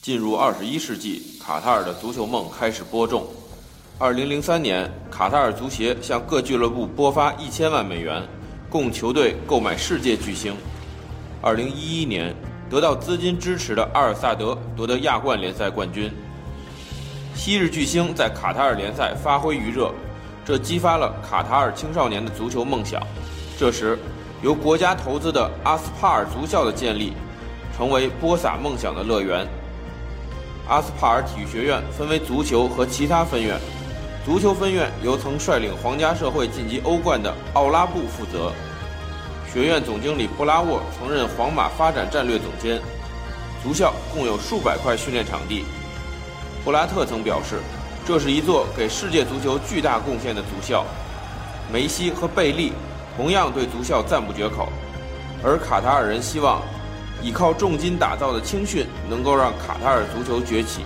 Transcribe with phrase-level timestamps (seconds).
[0.00, 3.26] 进入二十一世纪，卡塔尔的足球梦开始播种。
[3.98, 8.22] 二零零三年，卡塔尔足协向各俱乐部拨发一千万美元，
[8.70, 10.54] 供球队购买世界巨星。
[11.42, 12.32] 二零一一年，
[12.70, 16.08] 得到资金支持的阿尔萨德夺得亚冠联赛冠军。
[17.34, 19.92] 昔日巨星在卡塔尔联赛发挥余热，
[20.44, 23.02] 这激发了卡塔尔青少年的足球梦想。
[23.58, 23.98] 这时，
[24.42, 27.12] 由国家投资的阿斯帕尔足校的建立，
[27.76, 29.44] 成为播撒梦想的乐园。
[30.68, 33.58] 阿斯帕尔体育学院分为足球和其他分院，
[34.24, 38.52] 足球分院由曾率领皇家社会晋级欧冠的奥拉布负责。
[39.50, 42.80] 学院总经理布拉沃曾任皇马发展战略总监。
[43.60, 45.64] 足校共有数百块训练场地。
[46.64, 47.56] 布拉特曾表示，
[48.06, 50.84] 这是一座给世界足球巨大贡献的足校。
[51.72, 52.72] 梅西和贝利
[53.16, 54.68] 同样对足校赞不绝口，
[55.42, 56.62] 而卡塔尔人希望
[57.22, 60.82] 依靠重金打造的青训能够让卡塔尔足球崛起。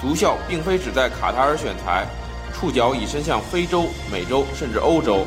[0.00, 2.06] 足校并非只在卡塔尔选材，
[2.54, 5.26] 触角已伸向非洲、美洲甚至欧洲。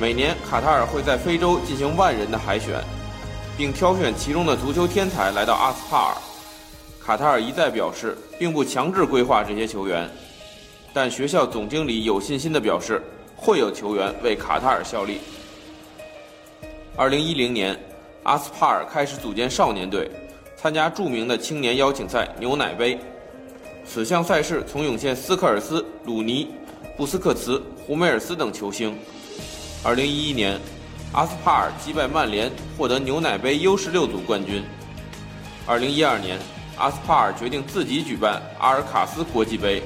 [0.00, 2.82] 每年，卡塔尔会在非洲进行万人的海选，
[3.56, 6.14] 并挑选其中的足球天才来到阿斯帕尔。
[7.04, 10.10] 卡塔尔一再表示，并不强制规划这些球员，
[10.92, 13.02] 但学校总经理有信心地表示，
[13.36, 15.20] 会有球员为卡塔尔效力。
[16.96, 17.78] 二零一零年，
[18.24, 20.10] 阿斯帕尔开始组建少年队，
[20.56, 22.98] 参加著名的青年邀请赛牛奶杯。
[23.84, 26.48] 此项赛事曾涌现斯科尔斯、鲁尼、
[26.96, 28.96] 布斯克茨、胡梅尔斯等球星。
[29.82, 30.60] 二零一一年，
[31.12, 34.62] 阿斯帕尔击败曼联，获得牛奶杯 U 十六组冠军。
[35.66, 36.38] 二零一二年。
[36.78, 39.82] 阿斯帕尔决定自己举办阿尔卡斯国际杯。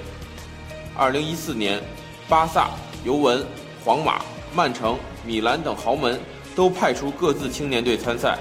[0.97, 1.83] 二零一四年，
[2.29, 2.71] 巴萨、
[3.05, 3.45] 尤文、
[3.85, 4.23] 皇马、
[4.55, 6.19] 曼城、米兰等豪门
[6.57, 8.39] 都派出各自青年队参赛，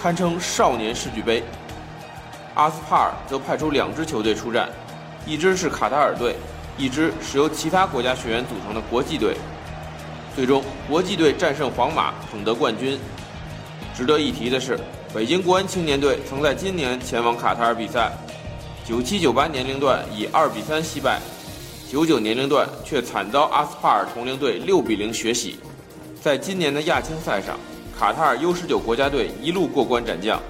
[0.00, 1.42] 堪称少年世俱杯。
[2.54, 4.68] 阿斯帕尔则派出两支球队出战，
[5.26, 6.36] 一支是卡塔尔队，
[6.78, 9.36] 一支是由其他国家学员组成的国际队。
[10.34, 12.98] 最终，国际队战胜皇马，捧得冠军。
[13.94, 14.78] 值得一提的是。
[15.14, 18.12] 北京国安青年队曾在今年前往卡塔尔比赛，
[18.84, 21.18] 九七九八年龄段以二比三惜败，
[21.90, 25.58] 九九年龄段却惨遭阿斯帕尔同龄队六比零血洗。
[26.20, 27.56] 在今年的亚青赛上，
[27.96, 30.40] 卡塔尔 U 十九国家队一路过关斩将，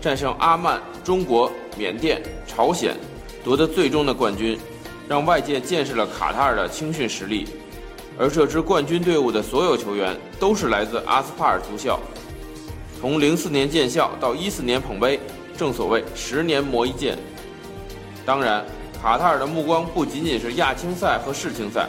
[0.00, 2.96] 战胜阿曼、中国、缅甸、朝鲜，
[3.44, 4.58] 夺得最终的冠军，
[5.08, 7.46] 让外界见识了卡塔尔的青训实力。
[8.18, 11.98] 而这支冠军队伍的所有球员都是来自阿斯帕尔足校。
[13.00, 15.18] 从零四年建校到一四年捧杯，
[15.56, 17.16] 正所谓十年磨一剑。
[18.26, 18.64] 当然，
[19.00, 21.88] 卡塔尔的目光不仅仅是亚青赛和世青赛，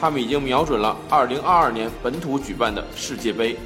[0.00, 3.56] 他们已经瞄准了2022年本土举办的世界杯。